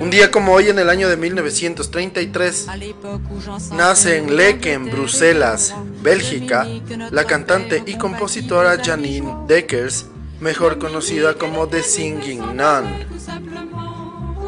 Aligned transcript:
Un 0.00 0.10
día 0.10 0.30
como 0.30 0.52
hoy 0.52 0.68
en 0.68 0.78
el 0.78 0.88
año 0.88 1.08
de 1.08 1.16
1933 1.16 2.68
À 2.68 2.76
l'époque 2.76 3.22
où 3.30 3.40
j'en 3.40 3.58
nace 3.76 4.06
en 4.06 4.34
Leken, 4.34 4.90
Bruselas, 4.90 5.74
Bélgica, 6.02 6.66
la 7.10 7.24
cantante 7.24 7.82
y 7.86 7.96
compositora 7.96 8.82
Janine 8.82 9.46
Deckers, 9.46 10.06
mejor 10.40 10.78
conocida 10.78 11.34
como 11.34 11.68
The 11.68 11.82
Singing 11.82 12.56
Nun. 12.56 12.86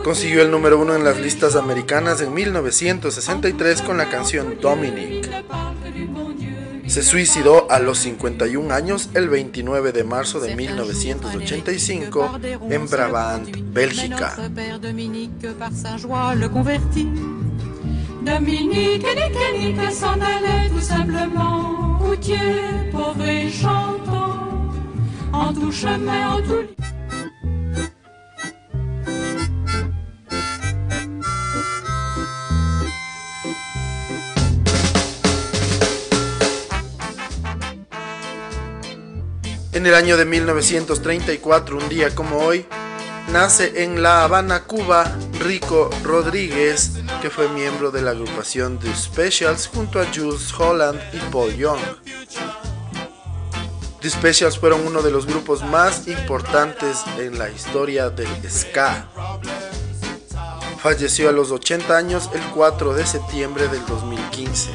Consiguió 0.04 0.42
el 0.42 0.50
número 0.50 0.80
uno 0.80 0.96
en 0.96 1.04
las 1.04 1.20
listas 1.20 1.54
americanas 1.54 2.20
en 2.20 2.34
1963 2.34 3.82
con 3.82 3.98
la 3.98 4.08
canción 4.08 4.58
Dominic. 4.60 5.28
Se 6.92 7.02
suicidó 7.02 7.70
a 7.70 7.78
los 7.78 8.00
51 8.00 8.74
años 8.74 9.08
el 9.14 9.30
29 9.30 9.92
de 9.92 10.04
marzo 10.04 10.40
de 10.40 10.54
1985 10.54 12.38
en 12.68 12.86
Brabant, 12.86 13.48
Bélgica. 13.72 14.36
Dominique, 14.36 15.42
et 19.04 19.18
et 19.18 19.58
Nick 19.58 19.90
s'en 19.90 20.20
allait 20.20 20.68
tout 20.68 20.82
simplement, 20.82 21.98
routier, 21.98 22.36
pauvre 22.92 23.26
et 23.26 23.50
chantant. 23.50 24.68
En 25.32 25.50
tout 25.54 25.72
chemin, 25.72 26.34
en 26.34 26.42
tout 26.42 26.91
En 39.82 39.88
el 39.88 39.96
año 39.96 40.16
de 40.16 40.24
1934, 40.24 41.76
un 41.76 41.88
día 41.88 42.14
como 42.14 42.38
hoy, 42.38 42.64
nace 43.32 43.82
en 43.82 44.00
La 44.00 44.22
Habana, 44.22 44.62
Cuba, 44.62 45.12
Rico 45.40 45.90
Rodríguez, 46.04 46.92
que 47.20 47.30
fue 47.30 47.48
miembro 47.48 47.90
de 47.90 48.00
la 48.00 48.12
agrupación 48.12 48.78
The 48.78 48.94
Specials 48.94 49.66
junto 49.66 50.00
a 50.00 50.06
Jules 50.14 50.54
Holland 50.56 51.00
y 51.12 51.18
Paul 51.32 51.56
Young. 51.56 51.80
The 54.00 54.08
Specials 54.08 54.56
fueron 54.56 54.86
uno 54.86 55.02
de 55.02 55.10
los 55.10 55.26
grupos 55.26 55.64
más 55.64 56.06
importantes 56.06 56.98
en 57.18 57.36
la 57.36 57.50
historia 57.50 58.08
del 58.08 58.28
ska. 58.48 59.08
Falleció 60.80 61.28
a 61.28 61.32
los 61.32 61.50
80 61.50 61.96
años 61.96 62.30
el 62.32 62.42
4 62.54 62.94
de 62.94 63.04
septiembre 63.04 63.66
del 63.66 63.84
2015. 63.86 64.70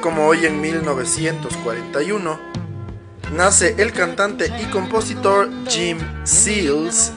Como 0.00 0.26
hoy 0.26 0.46
en 0.46 0.60
1941, 0.60 2.38
nace 3.32 3.74
el 3.78 3.92
cantante 3.92 4.52
y 4.60 4.64
compositor 4.66 5.50
Jim 5.68 5.98
Seals, 6.24 7.12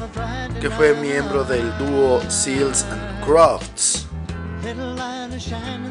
que 0.59 0.69
fue 0.69 0.93
miembro 0.95 1.43
del 1.43 1.77
dúo 1.77 2.21
Seals 2.29 2.85
and 2.85 3.25
Crofts. 3.25 4.07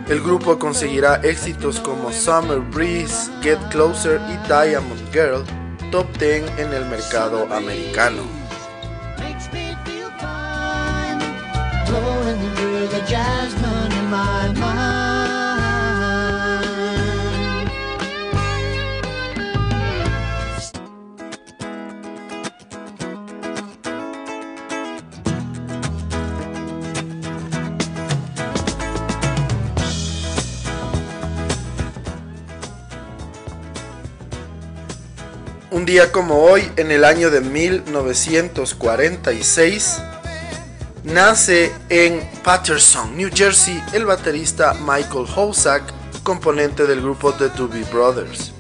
El 0.09 0.21
grupo 0.21 0.59
conseguirá 0.59 1.17
éxitos 1.23 1.81
como 1.81 2.13
Summer 2.13 2.59
Breeze, 2.59 3.31
Get 3.41 3.59
Closer 3.71 4.21
y 4.29 4.37
Diamond 4.49 5.13
Girl, 5.13 5.45
top 5.91 6.07
10 6.19 6.59
en 6.59 6.73
el 6.73 6.85
mercado 6.87 7.47
americano. 7.53 8.23
Un 35.85 35.93
día 35.93 36.13
como 36.13 36.45
hoy, 36.45 36.63
en 36.79 36.91
el 36.91 37.05
año 37.05 37.31
de 37.31 37.43
1946, 37.43 40.01
nace 41.05 41.71
en 41.91 42.27
Patterson, 42.43 43.15
New 43.15 43.29
Jersey, 43.31 43.85
el 43.93 44.07
baterista 44.07 44.73
Michael 44.73 45.27
Hosack, 45.37 45.83
componente 46.23 46.87
del 46.87 47.03
grupo 47.03 47.35
The 47.35 47.51
Doobie 47.51 47.85
Brothers. 47.93 48.53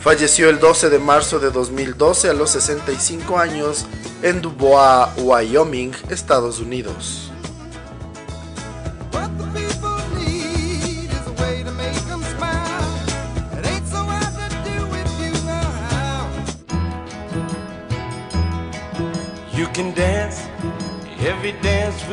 Falleció 0.00 0.48
el 0.48 0.58
12 0.58 0.88
de 0.88 0.98
marzo 0.98 1.38
de 1.38 1.50
2012 1.50 2.30
a 2.30 2.32
los 2.32 2.48
65 2.52 3.38
años 3.38 3.84
en 4.22 4.40
Dubois, 4.40 5.10
Wyoming, 5.18 5.92
Estados 6.08 6.60
Unidos. 6.60 7.30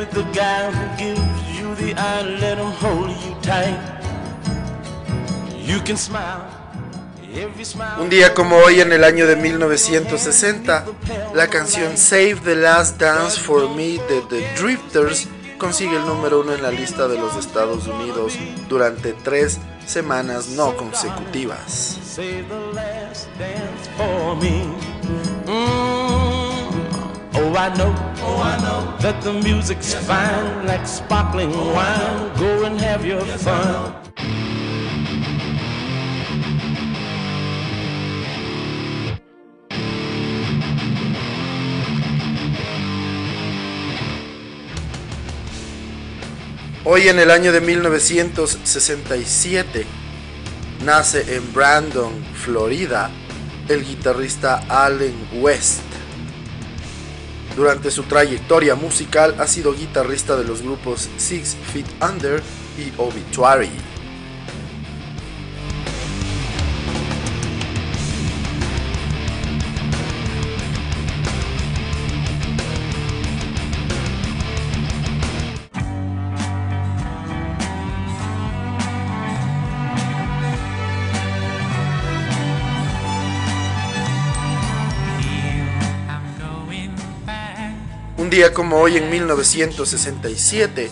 With 0.02 0.10
the 0.10 0.24
guy 0.32 0.70
who 0.70 0.84
gives 0.96 1.58
you 1.58 1.74
the 1.76 1.94
eye, 1.94 2.22
let 2.40 2.58
him 2.58 2.72
hold 2.82 3.10
you 3.22 3.34
tight. 3.40 3.78
You 5.56 5.78
can 5.80 5.96
smile. 5.96 6.42
Every 7.34 7.64
smile 7.64 8.02
Un 8.02 8.10
día 8.10 8.34
como 8.34 8.56
hoy 8.56 8.80
en 8.80 8.92
el 8.92 9.04
año 9.04 9.26
de 9.26 9.36
1960, 9.36 10.84
la 11.34 11.46
canción 11.48 11.96
Save 11.96 12.36
the 12.44 12.56
Last 12.56 13.00
Dance 13.00 13.40
for 13.40 13.70
Me 13.70 13.98
de 14.08 14.22
The 14.28 14.60
Drifters 14.60 15.28
consigue 15.56 15.96
el 15.96 16.04
número 16.04 16.40
uno 16.40 16.52
en 16.52 16.62
la 16.62 16.70
lista 16.70 17.06
de 17.08 17.16
los 17.16 17.36
Estados 17.36 17.86
Unidos 17.86 18.34
durante 18.68 19.12
tres 19.12 19.60
semanas 19.86 20.48
no 20.48 20.76
consecutivas. 20.76 21.98
Oh, 27.54 27.58
I 27.58 27.68
know. 27.76 27.94
Oh, 28.24 28.40
I 28.40 28.56
know 28.62 28.96
that 29.00 29.20
the 29.20 29.34
music's 29.34 29.92
fine, 29.92 30.66
like 30.66 30.86
sparkling 30.86 31.50
wine. 31.50 32.32
Go 32.38 32.64
and 32.64 32.80
have 32.80 33.04
your 33.04 33.20
fun. 33.20 33.92
Hoy 46.86 47.08
en 47.08 47.18
el 47.18 47.30
año 47.30 47.52
de 47.52 47.60
1967 47.60 49.84
nace 50.86 51.36
en 51.36 51.52
Brandon, 51.52 52.24
Florida, 52.32 53.10
el 53.68 53.84
guitarrista 53.84 54.64
Allen 54.70 55.28
West. 55.34 55.91
Durante 57.56 57.90
su 57.90 58.04
trayectoria 58.04 58.74
musical 58.74 59.34
ha 59.38 59.46
sido 59.46 59.74
guitarrista 59.74 60.36
de 60.36 60.44
los 60.44 60.62
grupos 60.62 61.10
Six 61.18 61.54
Feet 61.72 61.86
Under 62.00 62.42
y 62.78 62.92
Obituary. 62.96 63.70
Día 88.32 88.54
como 88.54 88.78
hoy 88.78 88.96
en 88.96 89.10
1967, 89.10 90.90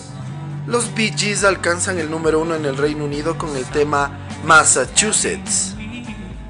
los 0.67 0.95
Bee 0.95 1.15
Gees 1.17 1.43
alcanzan 1.43 1.99
el 1.99 2.11
número 2.11 2.39
uno 2.39 2.55
en 2.55 2.67
el 2.67 2.77
Reino 2.77 3.07
Unido 3.07 3.39
con 3.39 3.57
el 3.57 3.65
tema 3.65 4.11
Massachusetts. 4.45 5.75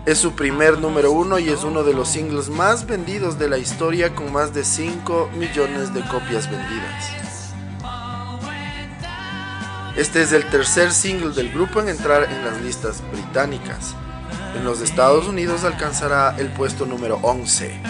Es 0.05 0.19
su 0.19 0.33
primer 0.33 0.79
número 0.79 1.13
uno 1.13 1.39
y 1.39 1.49
es 1.49 1.63
uno 1.63 1.85
de 1.85 1.95
los 1.95 2.09
singles 2.09 2.49
más 2.49 2.89
vendidos 2.89 3.39
de 3.39 3.49
la 3.49 3.59
historia 3.59 4.17
con 4.17 4.33
más 4.33 4.53
de 4.53 4.65
5 4.65 5.31
millones 5.39 5.95
de 5.95 6.01
copias 6.09 6.51
vendidas. 6.51 7.13
Este 9.97 10.23
es 10.23 10.33
el 10.33 10.45
tercer 10.51 10.91
single 10.91 11.33
del 11.35 11.53
grupo 11.53 11.81
en 11.81 11.89
entrar 11.89 12.25
en 12.25 12.45
las 12.45 12.61
listas 12.63 13.01
británicas. 13.13 13.95
En 14.57 14.65
los 14.65 14.81
Estados 14.81 15.29
Unidos 15.29 15.63
alcanzará 15.63 16.35
el 16.37 16.49
puesto 16.49 16.85
número 16.85 17.21
11. 17.23 17.81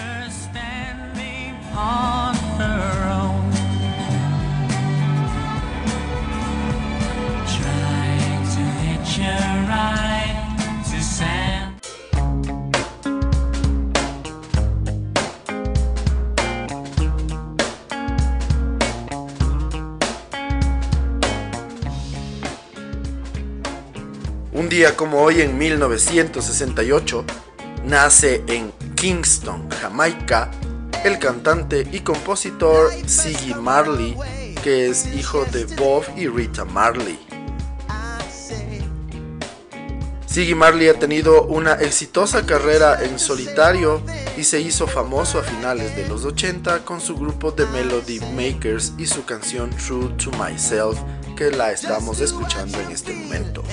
Un 24.61 24.69
día 24.69 24.95
como 24.97 25.23
hoy 25.23 25.41
en 25.41 25.57
1968, 25.57 27.25
nace 27.87 28.45
en 28.47 28.73
Kingston, 28.95 29.71
Jamaica, 29.71 30.51
el 31.03 31.19
cantante 31.19 31.89
y 31.91 32.01
compositor 32.01 32.91
Siggy 33.07 33.55
Marley, 33.55 34.17
que 34.63 34.91
es 34.91 35.07
hijo 35.15 35.47
de 35.47 35.65
Bob 35.65 36.05
y 36.17 36.27
Rita 36.27 36.67
Marley. 36.67 37.30
Siggy 40.31 40.55
Marley 40.55 40.89
ha 40.89 40.95
tenido 40.95 41.43
una 41.43 41.73
exitosa 41.73 42.47
carrera 42.47 43.03
en 43.03 43.19
solitario 43.19 44.01
y 44.39 44.45
se 44.45 44.61
hizo 44.61 44.87
famoso 44.87 45.41
a 45.41 45.43
finales 45.43 45.97
de 45.97 46.07
los 46.07 46.25
80 46.25 46.85
con 46.85 47.01
su 47.01 47.17
grupo 47.17 47.51
de 47.51 47.67
Melody 47.67 48.21
Makers 48.37 48.93
y 48.97 49.07
su 49.07 49.25
canción 49.25 49.71
True 49.71 50.09
to 50.19 50.31
Myself 50.39 51.01
que 51.37 51.51
la 51.51 51.73
estamos 51.73 52.21
escuchando 52.21 52.79
en 52.79 52.93
este 52.93 53.13
momento. 53.13 53.65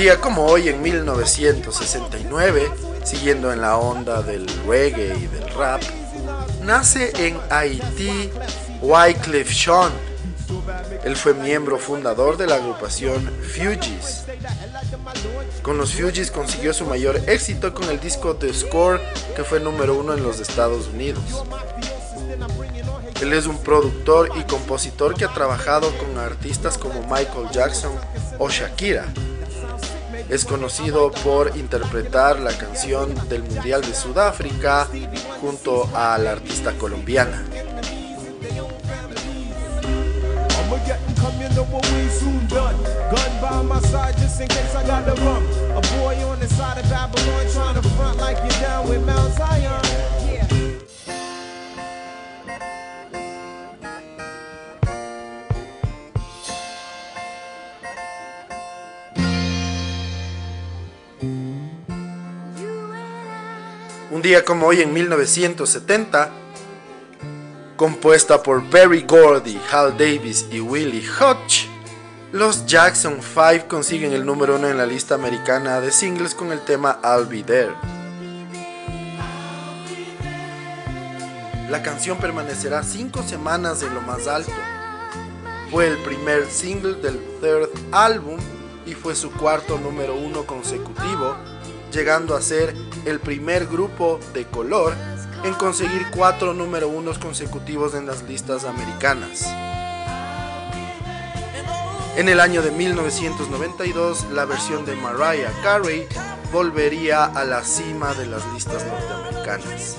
Día 0.00 0.18
como 0.18 0.46
hoy 0.46 0.70
en 0.70 0.80
1969, 0.80 2.72
siguiendo 3.04 3.52
en 3.52 3.60
la 3.60 3.76
onda 3.76 4.22
del 4.22 4.48
reggae 4.66 5.14
y 5.14 5.26
del 5.26 5.46
rap, 5.52 5.82
nace 6.62 7.12
en 7.18 7.38
Haití 7.50 8.30
Wyclef 8.80 9.50
Jean. 9.50 9.92
Él 11.04 11.16
fue 11.16 11.34
miembro 11.34 11.76
fundador 11.76 12.38
de 12.38 12.46
la 12.46 12.54
agrupación 12.54 13.30
Fugees. 13.42 14.24
Con 15.60 15.76
los 15.76 15.92
Fugees 15.92 16.30
consiguió 16.30 16.72
su 16.72 16.86
mayor 16.86 17.20
éxito 17.26 17.74
con 17.74 17.90
el 17.90 18.00
disco 18.00 18.36
The 18.36 18.54
Score, 18.54 19.02
que 19.36 19.44
fue 19.44 19.60
número 19.60 19.94
uno 19.94 20.14
en 20.14 20.22
los 20.22 20.40
Estados 20.40 20.86
Unidos. 20.86 21.22
Él 23.20 23.34
es 23.34 23.44
un 23.44 23.58
productor 23.58 24.30
y 24.38 24.44
compositor 24.44 25.14
que 25.14 25.26
ha 25.26 25.34
trabajado 25.34 25.92
con 25.98 26.16
artistas 26.16 26.78
como 26.78 27.02
Michael 27.02 27.50
Jackson 27.52 27.92
o 28.38 28.48
Shakira. 28.48 29.04
Es 30.30 30.44
conocido 30.44 31.10
por 31.10 31.56
interpretar 31.56 32.38
la 32.38 32.56
canción 32.56 33.12
del 33.28 33.42
Mundial 33.42 33.82
de 33.82 33.92
Sudáfrica 33.92 34.86
junto 35.40 35.90
a 35.92 36.16
la 36.18 36.30
artista 36.30 36.72
colombiana. 36.78 37.42
Un 64.10 64.22
día 64.22 64.44
como 64.44 64.66
hoy 64.66 64.80
en 64.80 64.92
1970, 64.92 66.30
compuesta 67.76 68.42
por 68.42 68.68
Barry 68.68 69.02
Gordy, 69.02 69.60
Hal 69.70 69.96
Davis 69.96 70.46
y 70.50 70.58
Willie 70.58 71.08
Hodge, 71.08 71.68
los 72.32 72.66
Jackson 72.66 73.20
5 73.22 73.68
consiguen 73.68 74.12
el 74.12 74.26
número 74.26 74.56
uno 74.56 74.68
en 74.68 74.76
la 74.76 74.84
lista 74.84 75.14
americana 75.14 75.80
de 75.80 75.92
singles 75.92 76.34
con 76.34 76.50
el 76.50 76.60
tema 76.62 76.98
I'll 77.04 77.26
Be 77.26 77.44
There. 77.44 77.74
La 81.70 81.80
canción 81.80 82.18
permanecerá 82.18 82.82
cinco 82.82 83.22
semanas 83.22 83.84
en 83.84 83.94
lo 83.94 84.00
más 84.00 84.26
alto. 84.26 84.50
Fue 85.70 85.86
el 85.86 85.96
primer 85.98 86.46
single 86.50 86.94
del 86.94 87.20
third 87.40 87.68
álbum 87.92 88.40
y 88.86 88.94
fue 88.94 89.14
su 89.14 89.30
cuarto 89.30 89.78
número 89.78 90.16
uno 90.16 90.46
consecutivo, 90.46 91.36
llegando 91.90 92.36
a 92.36 92.42
ser 92.42 92.74
el 93.04 93.20
primer 93.20 93.66
grupo 93.66 94.20
de 94.32 94.46
color 94.46 94.94
en 95.44 95.54
conseguir 95.54 96.06
cuatro 96.14 96.54
número 96.54 96.88
unos 96.88 97.18
consecutivos 97.18 97.94
en 97.94 98.06
las 98.06 98.22
listas 98.22 98.64
americanas. 98.64 99.46
En 102.16 102.28
el 102.28 102.40
año 102.40 102.60
de 102.60 102.70
1992, 102.70 104.26
la 104.32 104.44
versión 104.44 104.84
de 104.84 104.94
Mariah 104.96 105.52
Carey 105.62 106.06
volvería 106.52 107.24
a 107.24 107.44
la 107.44 107.64
cima 107.64 108.12
de 108.14 108.26
las 108.26 108.44
listas 108.52 108.84
norteamericanas. 108.84 109.96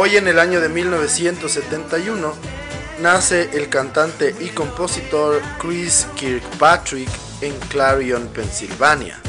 Hoy 0.00 0.16
en 0.16 0.28
el 0.28 0.38
año 0.38 0.60
de 0.60 0.68
1971 0.68 2.32
nace 3.00 3.50
el 3.54 3.68
cantante 3.68 4.32
y 4.38 4.50
compositor 4.50 5.42
Chris 5.58 6.06
Kirkpatrick 6.14 7.08
en 7.40 7.52
Clarion, 7.68 8.28
Pensilvania. 8.28 9.20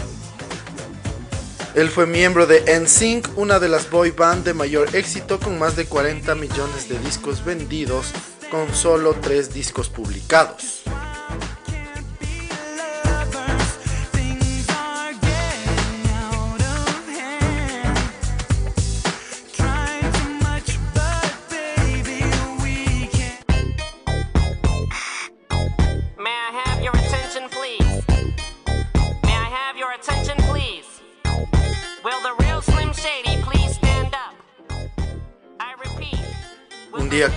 Él 1.73 1.89
fue 1.89 2.05
miembro 2.05 2.45
de 2.45 2.79
NSYNC, 2.79 3.35
una 3.35 3.57
de 3.57 3.67
las 3.67 3.89
boy 3.89 4.11
band 4.11 4.45
de 4.45 4.53
mayor 4.53 4.95
éxito 4.95 5.39
con 5.39 5.57
más 5.57 5.75
de 5.75 5.87
40 5.87 6.35
millones 6.35 6.87
de 6.87 6.99
discos 6.99 7.43
vendidos 7.43 8.11
con 8.51 8.71
solo 8.75 9.15
3 9.19 9.51
discos 9.51 9.89
publicados. 9.89 10.83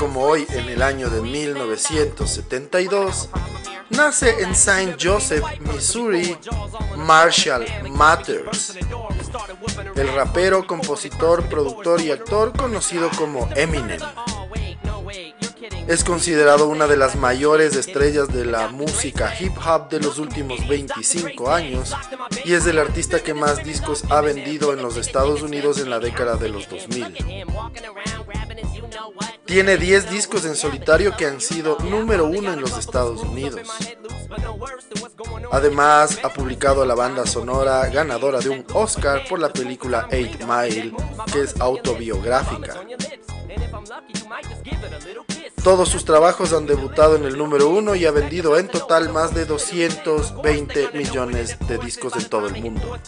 Como 0.02 0.24
hoy, 0.24 0.46
en 0.50 0.68
el 0.68 0.82
año 0.82 1.08
de 1.10 1.22
1972, 1.22 3.28
nace 3.90 4.42
en 4.42 4.52
Saint 4.52 5.00
Joseph, 5.00 5.44
Missouri, 5.60 6.36
Marshall 6.96 7.64
Mathers. 7.88 8.76
el 9.94 10.12
rapero, 10.12 10.66
compositor, 10.66 11.44
productor 11.44 12.00
y 12.00 12.10
actor 12.10 12.52
conocido 12.52 13.10
como 13.16 13.48
Eminem. 13.54 14.00
Es 15.86 16.02
considerado 16.02 16.66
una 16.66 16.88
de 16.88 16.96
las 16.96 17.14
mayores 17.14 17.76
estrellas 17.76 18.26
de 18.26 18.44
la 18.44 18.70
música 18.70 19.32
hip 19.38 19.56
hop 19.64 19.88
de 19.88 20.00
los 20.00 20.18
últimos 20.18 20.66
25 20.66 21.48
años 21.48 21.94
y 22.44 22.54
es 22.54 22.66
el 22.66 22.80
artista 22.80 23.20
que 23.20 23.34
más 23.34 23.62
discos 23.62 24.02
ha 24.10 24.20
vendido 24.20 24.72
en 24.72 24.82
los 24.82 24.96
Estados 24.96 25.42
Unidos 25.42 25.78
en 25.78 25.90
la 25.90 26.00
década 26.00 26.34
de 26.34 26.48
los 26.48 26.68
2000. 26.68 27.46
Tiene 29.44 29.76
10 29.76 30.10
discos 30.10 30.44
en 30.44 30.56
solitario 30.56 31.16
que 31.16 31.26
han 31.26 31.40
sido 31.40 31.78
número 31.80 32.26
uno 32.26 32.52
en 32.52 32.60
los 32.60 32.78
Estados 32.78 33.22
Unidos. 33.22 33.60
Además, 35.50 36.18
ha 36.22 36.30
publicado 36.30 36.86
la 36.86 36.94
banda 36.94 37.26
sonora 37.26 37.88
ganadora 37.88 38.38
de 38.38 38.48
un 38.48 38.64
Oscar 38.72 39.24
por 39.28 39.38
la 39.38 39.52
película 39.52 40.08
Eight 40.10 40.42
Mile, 40.44 40.94
que 41.32 41.42
es 41.42 41.60
autobiográfica. 41.60 42.76
Todos 45.62 45.88
sus 45.88 46.04
trabajos 46.04 46.52
han 46.52 46.66
debutado 46.66 47.14
en 47.14 47.24
el 47.24 47.38
número 47.38 47.68
uno 47.68 47.94
y 47.94 48.04
ha 48.04 48.10
vendido 48.10 48.58
en 48.58 48.66
total 48.68 49.12
más 49.12 49.32
de 49.32 49.44
220 49.44 50.90
millones 50.92 51.56
de 51.68 51.78
discos 51.78 52.16
en 52.16 52.28
todo 52.28 52.48
el 52.48 52.60
mundo. 52.60 52.98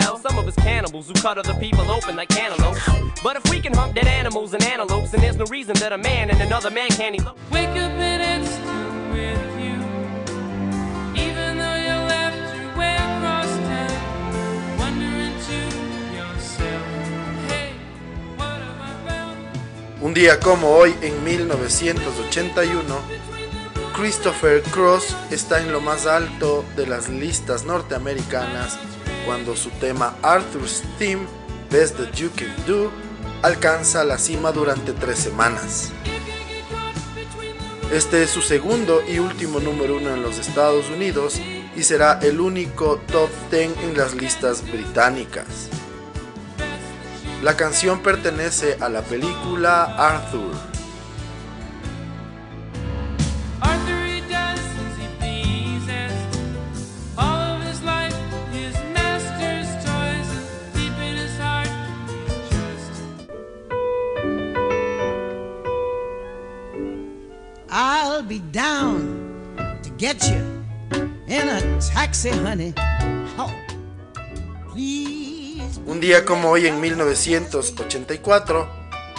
Well, 0.00 0.18
some 0.18 0.36
of 0.38 0.48
us 0.48 0.56
cannibals 0.56 1.06
who 1.06 1.14
cut 1.14 1.38
other 1.38 1.54
people 1.54 1.88
open 1.88 2.16
like 2.16 2.28
cantaloupes. 2.28 2.80
But 3.22 3.36
if 3.36 3.48
we 3.48 3.60
can 3.60 3.72
hunt 3.72 3.94
dead 3.94 4.08
animals 4.08 4.52
and 4.52 4.60
antelopes, 4.64 5.12
then 5.12 5.20
there's 5.20 5.36
no 5.36 5.44
reason 5.44 5.74
that 5.76 5.92
a 5.92 5.98
man 5.98 6.30
and 6.30 6.40
another 6.40 6.68
man 6.68 6.88
can't 6.88 7.14
elope. 7.14 7.38
Wake 7.52 7.68
up 7.68 7.92
and 7.92 8.42
it's 8.42 8.50
still 8.50 8.90
with 9.12 9.38
you. 9.62 9.78
Even 11.14 11.58
though 11.58 11.78
you 11.86 11.94
left 12.10 12.56
your 12.56 12.76
way 12.76 12.96
across 12.96 13.46
town, 13.70 14.78
wondering 14.80 15.34
to 15.46 15.58
yourself, 16.18 16.82
hey, 17.46 17.70
what 18.36 18.58
have 18.66 18.80
I 18.80 18.92
found? 19.06 20.02
Un 20.02 20.12
día 20.12 20.40
como 20.40 20.70
hoy, 20.70 20.92
en 21.02 21.22
1981, 21.22 23.00
Christopher 23.92 24.60
Cross 24.72 25.14
está 25.30 25.60
en 25.60 25.70
lo 25.70 25.80
más 25.80 26.06
alto 26.06 26.64
de 26.74 26.88
las 26.88 27.08
listas 27.08 27.64
norteamericanas 27.64 28.76
cuando 29.24 29.56
su 29.56 29.70
tema 29.70 30.16
Arthur's 30.22 30.82
Theme, 30.98 31.26
Best 31.70 31.96
That 31.96 32.12
You 32.14 32.30
Can 32.36 32.54
Do, 32.66 32.90
alcanza 33.42 34.04
la 34.04 34.18
cima 34.18 34.52
durante 34.52 34.92
tres 34.92 35.18
semanas. 35.18 35.92
Este 37.92 38.22
es 38.22 38.30
su 38.30 38.42
segundo 38.42 39.02
y 39.06 39.18
último 39.18 39.60
número 39.60 39.96
uno 39.96 40.10
en 40.10 40.22
los 40.22 40.38
Estados 40.38 40.88
Unidos 40.90 41.40
y 41.76 41.82
será 41.82 42.18
el 42.22 42.40
único 42.40 43.00
top 43.12 43.28
10 43.50 43.72
en 43.84 43.96
las 43.96 44.14
listas 44.14 44.62
británicas. 44.70 45.68
La 47.42 47.56
canción 47.56 48.00
pertenece 48.00 48.78
a 48.80 48.88
la 48.88 49.02
película 49.02 49.84
Arthur. 49.98 50.73
Un 75.84 76.00
día 76.00 76.24
como 76.24 76.50
hoy 76.50 76.68
en 76.68 76.80
1984, 76.80 78.68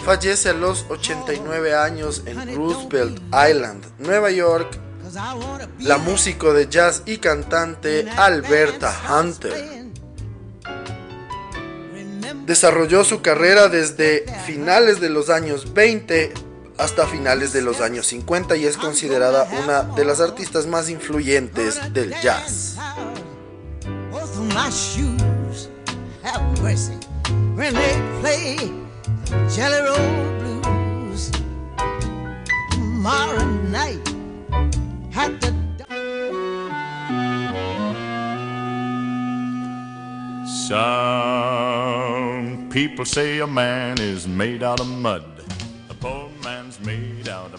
fallece 0.02 0.48
a 0.48 0.54
los 0.54 0.86
89 0.88 1.74
años 1.74 2.22
en 2.24 2.56
Roosevelt 2.56 3.20
Island, 3.28 3.84
Nueva 3.98 4.30
York, 4.30 4.78
la 5.80 5.98
músico 5.98 6.54
de 6.54 6.68
jazz 6.70 7.02
y 7.04 7.18
cantante 7.18 8.08
Alberta 8.16 8.94
Hunter. 9.10 9.84
Desarrolló 12.46 13.04
su 13.04 13.20
carrera 13.20 13.68
desde 13.68 14.24
finales 14.46 15.00
de 15.00 15.10
los 15.10 15.28
años 15.28 15.74
20 15.74 16.45
hasta 16.78 17.06
finales 17.06 17.52
de 17.52 17.62
los 17.62 17.80
años 17.80 18.06
50 18.06 18.56
y 18.56 18.66
es 18.66 18.76
considerada 18.76 19.48
una 19.62 19.82
de 19.82 20.04
las 20.04 20.20
artistas 20.20 20.66
más 20.66 20.90
influyentes 20.90 21.92
del 21.92 22.14
jazz. 22.20 22.76
Some 40.66 42.68
people 42.70 43.04
say 43.04 43.38
a 43.38 43.46
man 43.46 44.00
is 44.00 44.26
made 44.26 44.64
out 44.64 44.80
of 44.80 44.88
mud. 44.88 45.22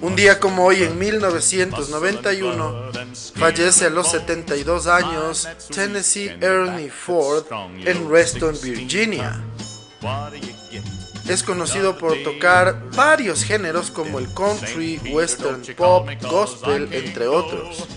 Un 0.02 0.16
día 0.16 0.40
como 0.40 0.66
hoy 0.66 0.84
en 0.84 0.98
1991 1.00 2.92
fallece 3.36 3.86
a 3.86 3.90
los 3.90 4.12
72 4.12 4.88
años 4.88 5.48
Tennessee 5.74 6.38
Ernie 6.40 6.90
Ford 6.90 7.46
en 7.84 8.10
Reston, 8.10 8.56
Virginia. 8.62 9.42
Es 11.28 11.44
conocido 11.44 11.98
por 11.98 12.22
tocar 12.24 12.90
varios 12.96 13.44
géneros 13.44 13.92
como 13.92 14.20
el 14.20 14.34
country, 14.34 15.00
western 15.12 15.62
pop, 15.76 16.08
gospel, 16.22 16.90
entre 16.94 17.28
otros. 17.28 17.88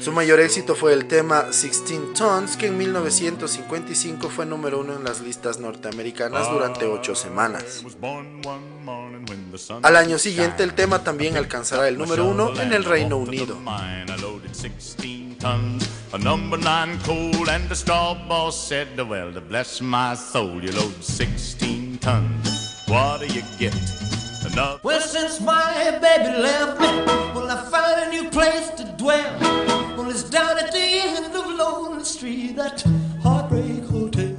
Su 0.00 0.12
mayor 0.12 0.38
éxito 0.40 0.74
fue 0.74 0.92
el 0.92 1.06
tema 1.06 1.44
16 1.44 2.12
Tons, 2.14 2.56
que 2.58 2.66
en 2.66 2.76
1955 2.76 4.28
fue 4.28 4.44
número 4.44 4.80
uno 4.80 4.96
en 4.96 5.04
las 5.04 5.22
listas 5.22 5.58
norteamericanas 5.58 6.50
durante 6.50 6.84
ocho 6.84 7.14
semanas. 7.14 7.82
Al 9.82 9.96
año 9.96 10.18
siguiente, 10.18 10.62
el 10.62 10.74
tema 10.74 11.02
también 11.02 11.38
alcanzará 11.38 11.88
el 11.88 11.96
número 11.96 12.26
uno 12.26 12.52
en 12.60 12.74
el 12.74 12.84
Reino 12.84 13.16
Unido. 13.16 13.56
Well, 24.82 25.00
since 25.00 25.40
my 25.40 25.98
baby 26.00 26.42
left 26.42 26.80
me, 26.80 27.29
place 28.40 28.70
to 28.70 28.84
dwell. 28.96 29.38
Well, 29.96 30.10
it's 30.10 30.28
down 30.30 30.58
at 30.58 30.72
the 30.72 30.80
end 30.80 31.26
of 31.26 31.32
Street, 32.06 32.56
that 32.56 32.82
heartbreak 33.22 33.84
hotel. 33.84 34.36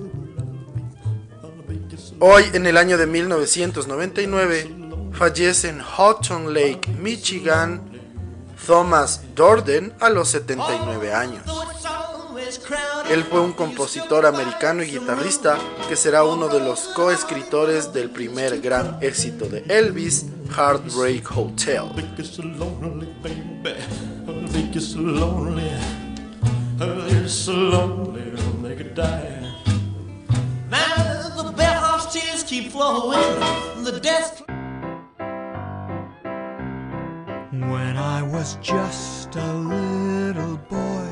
Hoy, 2.19 2.49
en 2.53 2.65
el 2.65 2.77
año 2.77 2.97
de 2.97 3.05
1999, 3.05 5.11
fallece 5.13 5.69
en 5.69 5.79
Houghton 5.79 6.51
Lake, 6.53 6.87
Michigan, 6.99 7.81
Thomas 8.65 9.21
Dorden 9.35 9.93
a 9.99 10.09
los 10.09 10.29
79 10.29 11.13
años. 11.13 11.43
Él 13.09 13.23
fue 13.23 13.41
un 13.41 13.53
compositor 13.53 14.25
americano 14.25 14.83
y 14.83 14.91
guitarrista 14.91 15.57
que 15.89 15.95
será 15.95 16.23
uno 16.23 16.47
de 16.47 16.59
los 16.59 16.81
coescritores 16.95 17.93
del 17.93 18.09
primer 18.09 18.61
gran 18.61 18.97
éxito 19.01 19.47
de 19.47 19.63
Elvis, 19.67 20.25
Heartbreak 20.55 21.37
Hotel. 21.37 21.83
I 38.21 38.23
was 38.23 38.55
just 38.61 39.35
a 39.35 39.53
little 39.53 40.57
boy, 40.69 41.09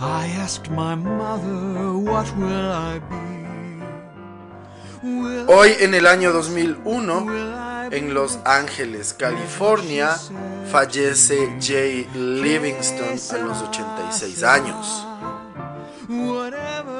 I 0.00 0.26
asked 0.42 0.68
my 0.68 0.96
mother, 0.96 1.92
what 1.96 2.26
will 2.36 2.72
I 2.72 2.98
be? 2.98 3.40
Hoy 5.46 5.76
en 5.78 5.94
el 5.94 6.08
año 6.08 6.32
2001, 6.32 7.92
en 7.92 8.14
Los 8.14 8.40
Ángeles, 8.44 9.14
California, 9.14 10.18
fallece 10.72 11.56
Jay 11.60 12.08
Livingston 12.14 13.16
a 13.30 13.44
los 13.44 13.62
86 13.62 14.42
años. 14.42 15.06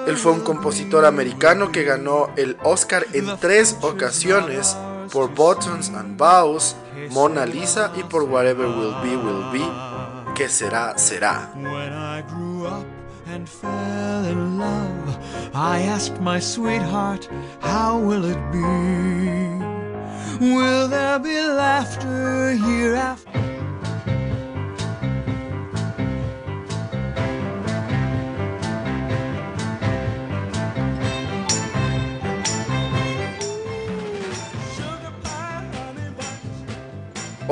Él 0.07 0.17
fue 0.17 0.31
un 0.31 0.43
compositor 0.43 1.05
americano 1.05 1.73
que 1.73 1.83
ganó 1.83 2.29
el 2.37 2.57
Oscar 2.63 3.05
en 3.15 3.37
tres 3.41 3.77
ocasiones 3.81 4.77
por 5.11 5.29
Buttons 5.29 5.89
and 5.89 6.17
Bows, 6.17 6.77
Mona 7.11 7.45
Lisa 7.45 7.91
y 7.97 8.03
por 8.03 8.25
Whatever 8.25 8.67
Will 8.67 8.95
Be 9.03 9.17
Will 9.17 9.51
Be, 9.53 9.65
¿qué 10.35 10.49
será, 10.49 10.97
será? 10.97 11.53
When 11.57 11.93
I 11.93 12.23
grew 12.23 12.67
up 12.67 12.87
and 13.27 13.49
fell 13.49 14.25
in 14.25 14.59
love, 14.59 15.19
I 15.53 15.83
asked 15.83 16.21
my 16.21 16.39
sweetheart, 16.39 17.29
how 17.61 17.99
will 17.99 18.25
it 18.25 18.39
be? 18.53 18.61
Will 20.41 20.89
there 20.89 21.19
be 21.19 21.41
laughter 21.41 22.53
hereafter? 22.53 23.40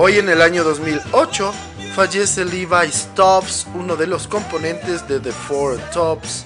Hoy 0.00 0.18
en 0.18 0.28
el 0.28 0.42
año 0.42 0.62
2008 0.62 1.52
fallece 1.96 2.44
Levi 2.44 2.92
Stubbs, 2.92 3.66
uno 3.74 3.96
de 3.96 4.06
los 4.06 4.28
componentes 4.28 5.08
de 5.08 5.18
The 5.18 5.32
Four 5.32 5.76
Tops, 5.92 6.44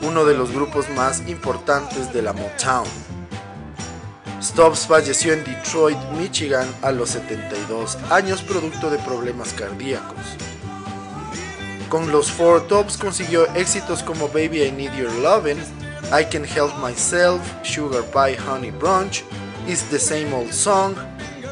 uno 0.00 0.24
de 0.24 0.34
los 0.34 0.50
grupos 0.50 0.90
más 0.90 1.20
importantes 1.28 2.12
de 2.12 2.22
la 2.22 2.32
Motown. 2.32 2.88
Stubbs 4.42 4.88
falleció 4.88 5.32
en 5.32 5.44
Detroit, 5.44 5.96
Michigan 6.18 6.66
a 6.82 6.90
los 6.90 7.10
72 7.10 7.98
años 8.10 8.42
producto 8.42 8.90
de 8.90 8.98
problemas 8.98 9.52
cardíacos. 9.52 10.18
Con 11.88 12.10
los 12.10 12.32
Four 12.32 12.66
Tops 12.66 12.96
consiguió 12.96 13.46
éxitos 13.54 14.02
como 14.02 14.26
Baby 14.26 14.64
I 14.64 14.72
Need 14.72 14.96
Your 14.96 15.12
Lovin', 15.20 15.62
I 16.06 16.24
Can 16.24 16.44
Help 16.44 16.76
Myself, 16.84 17.42
Sugar 17.62 18.02
Pie 18.06 18.36
Honey 18.36 18.72
Brunch, 18.72 19.22
It's 19.68 19.84
the 19.84 20.00
Same 20.00 20.34
Old 20.34 20.52
Song, 20.52 20.96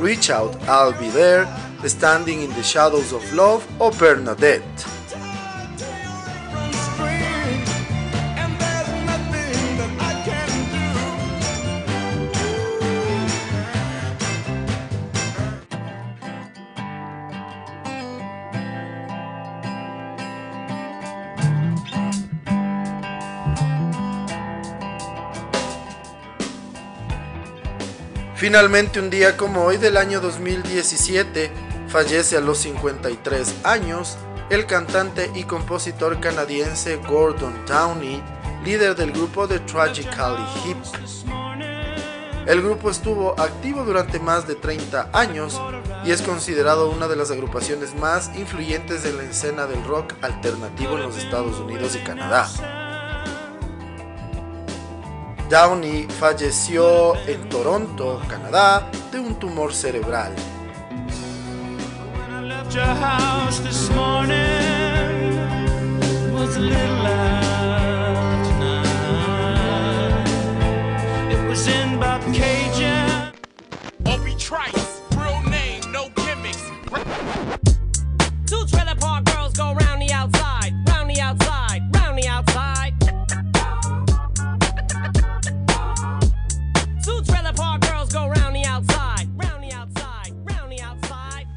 Reach 0.01 0.31
Out, 0.31 0.57
I'll 0.67 0.99
Be 0.99 1.11
There, 1.11 1.47
Standing 1.85 2.41
in 2.41 2.51
the 2.55 2.63
Shadows 2.63 3.13
of 3.13 3.23
Love 3.35 3.67
o 3.79 3.91
Bernadette. 3.91 5.00
Finalmente, 28.41 28.99
un 28.99 29.11
día 29.11 29.37
como 29.37 29.67
hoy 29.67 29.77
del 29.77 29.99
año 29.99 30.19
2017, 30.19 31.51
fallece 31.89 32.39
a 32.39 32.41
los 32.41 32.57
53 32.57 33.57
años 33.65 34.17
el 34.49 34.65
cantante 34.65 35.31
y 35.35 35.43
compositor 35.43 36.19
canadiense 36.21 36.97
Gordon 37.07 37.67
Downey, 37.67 38.23
líder 38.65 38.97
del 38.97 39.13
grupo 39.13 39.47
The 39.47 39.59
Tragically 39.59 40.43
Hip. 40.65 40.79
El 42.47 42.63
grupo 42.63 42.89
estuvo 42.89 43.39
activo 43.39 43.85
durante 43.85 44.19
más 44.19 44.49
de 44.49 44.55
30 44.55 45.11
años 45.13 45.61
y 46.07 46.11
es 46.11 46.23
considerado 46.23 46.89
una 46.89 47.09
de 47.09 47.17
las 47.17 47.31
agrupaciones 47.31 47.95
más 47.95 48.35
influyentes 48.39 49.03
de 49.03 49.13
la 49.13 49.25
escena 49.25 49.67
del 49.67 49.85
rock 49.85 50.15
alternativo 50.23 50.97
en 50.97 51.03
los 51.03 51.19
Estados 51.19 51.61
Unidos 51.61 51.95
y 51.95 51.99
Canadá. 51.99 52.90
Downey 55.51 56.07
falleció 56.07 57.17
en 57.27 57.49
Toronto, 57.49 58.23
Canadá, 58.29 58.89
de 59.11 59.19
un 59.19 59.35
tumor 59.35 59.75
cerebral. 59.75 60.33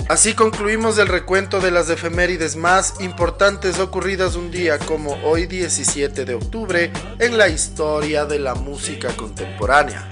Así 0.09 0.33
concluimos 0.33 0.97
el 0.97 1.07
recuento 1.07 1.61
de 1.61 1.71
las 1.71 1.89
efemérides 1.89 2.57
más 2.57 2.99
importantes 2.99 3.79
ocurridas 3.79 4.35
un 4.35 4.51
día 4.51 4.77
como 4.77 5.13
hoy 5.23 5.45
17 5.45 6.25
de 6.25 6.33
octubre 6.33 6.91
en 7.19 7.37
la 7.37 7.47
historia 7.47 8.25
de 8.25 8.37
la 8.37 8.53
música 8.53 9.15
contemporánea. 9.15 10.11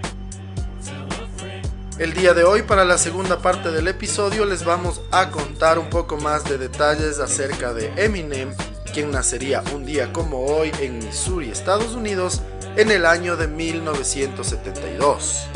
El 2.00 2.14
día 2.14 2.34
de 2.34 2.46
hoy 2.46 2.62
para 2.62 2.86
la 2.86 2.98
segunda 2.98 3.40
parte 3.40 3.70
del 3.72 3.90
episodio 3.90 4.46
les 4.46 4.64
vamos 4.64 5.02
a 5.12 5.30
contar 5.30 5.78
un 5.78 5.90
poco 5.90 6.16
más 6.16 6.46
de 6.46 6.58
detalles 6.58 7.20
acerca 7.20 7.74
de 7.74 7.92
Eminem, 7.98 8.56
quien 8.94 9.12
nacería 9.12 9.62
un 9.76 9.86
día 9.86 10.14
como 10.14 10.46
hoy 10.46 10.72
en 10.80 11.00
Missouri, 11.00 11.50
Estados 11.50 11.96
Unidos, 11.96 12.42
en 12.78 12.92
el 12.92 13.06
año 13.06 13.36
de 13.36 13.48
1972. 13.48 15.51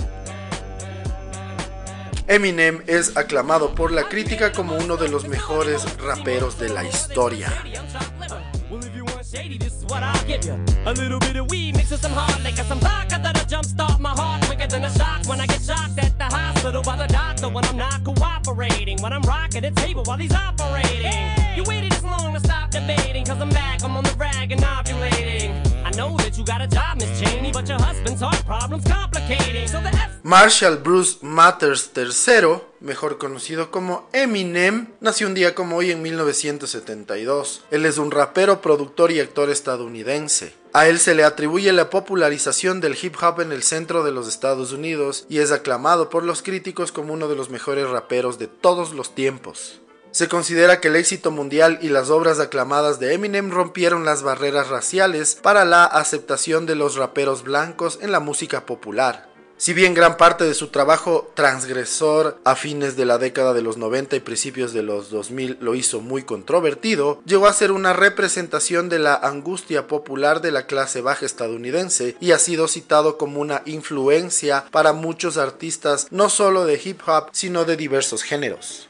Eminem 2.27 2.81
es 2.87 3.17
aclamado 3.17 3.75
por 3.75 3.91
la 3.91 4.09
crítica 4.09 4.51
como 4.51 4.75
uno 4.75 4.97
de 4.97 5.09
los 5.09 5.27
mejores 5.27 5.85
raperos 5.99 6.57
de 6.57 6.69
la 6.69 6.83
historia. 6.83 7.53
Marshall 30.23 30.77
Bruce 30.77 31.19
Matters 31.21 31.91
III, 31.95 32.61
mejor 32.81 33.17
conocido 33.17 33.71
como 33.71 34.09
Eminem, 34.11 34.87
nació 34.99 35.27
un 35.27 35.35
día 35.35 35.55
como 35.55 35.77
hoy 35.77 35.91
en 35.91 36.01
1972. 36.01 37.63
Él 37.71 37.85
es 37.85 37.97
un 37.97 38.11
rapero, 38.11 38.61
productor 38.61 39.11
y 39.11 39.19
actor 39.21 39.49
estadounidense. 39.49 40.53
A 40.73 40.87
él 40.87 40.99
se 40.99 41.15
le 41.15 41.23
atribuye 41.23 41.71
la 41.71 41.89
popularización 41.89 42.81
del 42.81 42.97
hip 43.01 43.15
hop 43.21 43.39
en 43.39 43.53
el 43.53 43.63
centro 43.63 44.03
de 44.03 44.11
los 44.11 44.27
Estados 44.27 44.73
Unidos 44.73 45.25
y 45.29 45.37
es 45.37 45.51
aclamado 45.51 46.09
por 46.09 46.23
los 46.23 46.41
críticos 46.41 46.91
como 46.91 47.13
uno 47.13 47.29
de 47.29 47.35
los 47.35 47.49
mejores 47.49 47.87
raperos 47.87 48.37
de 48.37 48.47
todos 48.47 48.91
los 48.91 49.15
tiempos. 49.15 49.79
Se 50.15 50.29
considera 50.29 50.79
que 50.79 50.87
el 50.87 50.95
éxito 50.95 51.29
mundial 51.29 51.77
y 51.81 51.89
las 51.89 52.09
obras 52.09 52.39
aclamadas 52.39 53.01
de 53.01 53.13
Eminem 53.13 53.51
rompieron 53.51 54.05
las 54.05 54.23
barreras 54.23 54.69
raciales 54.69 55.35
para 55.35 55.65
la 55.65 55.83
aceptación 55.83 56.65
de 56.65 56.73
los 56.73 56.95
raperos 56.95 57.43
blancos 57.43 57.99
en 58.01 58.13
la 58.13 58.21
música 58.21 58.65
popular. 58.65 59.27
Si 59.57 59.73
bien 59.73 59.93
gran 59.93 60.15
parte 60.15 60.45
de 60.45 60.53
su 60.53 60.69
trabajo 60.69 61.29
transgresor 61.33 62.39
a 62.45 62.55
fines 62.55 62.95
de 62.95 63.03
la 63.03 63.17
década 63.17 63.53
de 63.53 63.61
los 63.61 63.75
90 63.75 64.15
y 64.15 64.21
principios 64.21 64.71
de 64.71 64.83
los 64.83 65.09
2000 65.09 65.57
lo 65.59 65.75
hizo 65.75 65.99
muy 65.99 66.23
controvertido, 66.23 67.21
llegó 67.25 67.47
a 67.47 67.53
ser 67.53 67.73
una 67.73 67.91
representación 67.91 68.87
de 68.87 68.99
la 68.99 69.15
angustia 69.15 69.85
popular 69.85 70.39
de 70.39 70.51
la 70.51 70.65
clase 70.65 71.01
baja 71.01 71.25
estadounidense 71.25 72.15
y 72.21 72.31
ha 72.31 72.39
sido 72.39 72.69
citado 72.69 73.17
como 73.17 73.41
una 73.41 73.63
influencia 73.65 74.63
para 74.71 74.93
muchos 74.93 75.35
artistas 75.35 76.07
no 76.09 76.29
solo 76.29 76.63
de 76.63 76.79
hip 76.81 77.01
hop, 77.05 77.31
sino 77.33 77.65
de 77.65 77.75
diversos 77.75 78.23
géneros. 78.23 78.84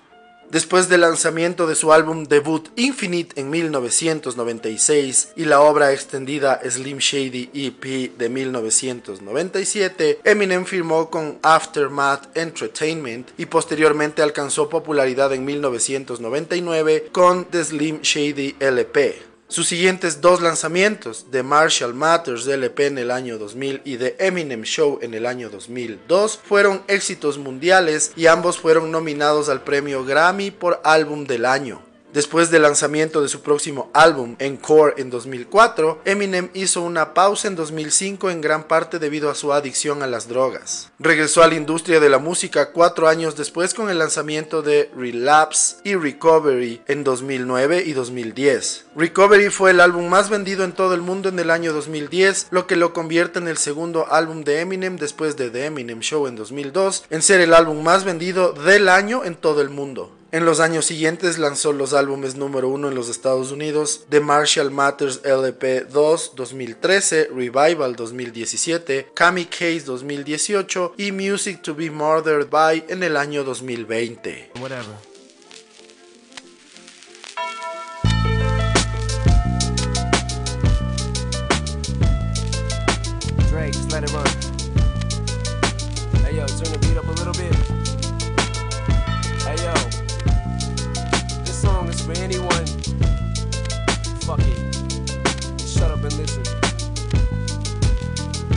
Después 0.51 0.89
del 0.89 1.01
lanzamiento 1.01 1.67
de 1.67 1.75
su 1.75 1.91
álbum 1.91 2.25
debut 2.25 2.69
Infinite 2.75 3.39
en 3.39 3.49
1996 3.49 5.33
y 5.35 5.45
la 5.45 5.61
obra 5.61 5.91
extendida 5.91 6.61
Slim 6.69 6.99
Shady 6.99 7.49
EP 7.53 8.15
de 8.17 8.29
1997, 8.29 10.19
Eminem 10.23 10.65
firmó 10.65 11.09
con 11.09 11.39
Aftermath 11.41 12.37
Entertainment 12.37 13.29
y 13.37 13.47
posteriormente 13.47 14.21
alcanzó 14.21 14.69
popularidad 14.69 15.33
en 15.33 15.45
1999 15.45 17.09
con 17.11 17.45
The 17.45 17.63
Slim 17.63 18.01
Shady 18.01 18.55
LP. 18.59 19.24
Sus 19.47 19.67
siguientes 19.67 20.21
dos 20.21 20.41
lanzamientos, 20.41 21.27
The 21.29 21.43
Marshall 21.43 21.93
Matters 21.93 22.47
LP 22.47 22.87
en 22.87 22.97
el 22.97 23.11
año 23.11 23.37
2000 23.37 23.81
y 23.85 23.97
The 23.97 24.15
Eminem 24.17 24.63
Show 24.63 24.97
en 25.03 25.13
el 25.13 25.27
año 25.27 25.51
2002, 25.51 26.39
fueron 26.43 26.81
éxitos 26.87 27.37
mundiales 27.37 28.11
y 28.15 28.25
ambos 28.25 28.57
fueron 28.57 28.91
nominados 28.91 29.47
al 29.49 29.63
premio 29.63 30.03
Grammy 30.03 30.49
por 30.49 30.81
álbum 30.83 31.25
del 31.25 31.45
año. 31.45 31.83
Después 32.15 32.49
del 32.49 32.61
lanzamiento 32.61 33.21
de 33.21 33.27
su 33.27 33.41
próximo 33.41 33.89
álbum, 33.93 34.37
Encore, 34.39 34.93
en 34.95 35.09
2004, 35.09 35.99
Eminem 36.05 36.49
hizo 36.53 36.81
una 36.81 37.13
pausa 37.13 37.49
en 37.49 37.57
2005 37.57 38.29
en 38.29 38.39
gran 38.39 38.69
parte 38.69 38.99
debido 38.99 39.29
a 39.29 39.35
su 39.35 39.51
adicción 39.51 40.01
a 40.01 40.07
las 40.07 40.29
drogas. 40.29 40.93
Regresó 40.97 41.43
a 41.43 41.49
la 41.49 41.55
industria 41.55 41.99
de 41.99 42.09
la 42.09 42.17
música 42.17 42.71
cuatro 42.71 43.09
años 43.09 43.35
después 43.35 43.73
con 43.73 43.89
el 43.89 43.99
lanzamiento 43.99 44.61
de 44.61 44.89
Relapse 44.95 45.75
y 45.83 45.95
Recovery 45.95 46.81
en 46.87 47.03
2009 47.03 47.83
y 47.85 47.91
2010. 47.91 48.85
Recovery 48.95 49.49
fue 49.49 49.71
el 49.71 49.81
álbum 49.81 50.07
más 50.07 50.29
vendido 50.29 50.63
en 50.63 50.71
todo 50.71 50.93
el 50.93 51.01
mundo 51.01 51.27
en 51.27 51.37
el 51.37 51.51
año 51.51 51.73
2010, 51.73 52.47
lo 52.51 52.65
que 52.65 52.77
lo 52.77 52.93
convierte 52.93 53.39
en 53.39 53.49
el 53.49 53.57
segundo 53.57 54.07
álbum 54.09 54.45
de 54.45 54.61
Eminem 54.61 54.95
después 54.95 55.35
de 55.35 55.49
The 55.49 55.65
Eminem 55.65 55.99
Show 55.99 56.27
en 56.27 56.37
2002, 56.37 57.07
en 57.09 57.21
ser 57.21 57.41
el 57.41 57.53
álbum 57.53 57.83
más 57.83 58.05
vendido 58.05 58.53
del 58.53 58.87
año 58.87 59.25
en 59.25 59.35
todo 59.35 59.59
el 59.59 59.69
mundo. 59.69 60.15
En 60.35 60.43
los 60.43 60.59
años 60.59 60.85
siguientes 60.85 61.37
lanzó 61.37 61.71
los 61.71 61.93
álbumes 61.93 62.35
número 62.35 62.67
uno 62.67 62.89
en 62.89 62.95
los 62.95 63.07
Estados 63.07 63.53
Unidos, 63.53 64.01
The 64.09 64.19
Marshall 64.19 64.69
Matters 64.69 65.21
LP 65.23 65.85
2 65.85 66.33
2013, 66.35 67.29
Revival 67.33 67.95
2017, 67.95 69.11
Kami 69.13 69.45
Case 69.45 69.83
2018 69.85 70.95
y 70.97 71.13
Music 71.13 71.61
to 71.61 71.73
be 71.73 71.89
Murdered 71.89 72.49
by 72.49 72.83
en 72.89 73.03
el 73.03 73.15
año 73.15 73.45
2020. 73.45 74.51
Whatever. 74.59 74.97
Drake, 83.49 83.71
just 83.71 83.89
let 83.93 84.03
it 84.03 84.11
run. 84.11 84.27
Hey 86.25 86.35
yo, 86.35 86.45
turn 86.45 86.73
the 86.73 86.79
beat 86.81 86.97
up 86.97 87.07
a 87.07 87.11
little 87.11 87.31
bit. 87.31 87.54
For 92.05 92.11
anyone. 92.21 92.65
Fuck 94.21 94.39
it. 94.41 95.59
Shut 95.59 95.89
up 95.89 96.03
and 96.03 96.13
listen. 96.13 96.43